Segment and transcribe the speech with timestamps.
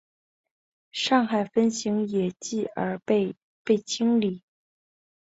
[0.91, 4.41] 上海分行也继而被被清理。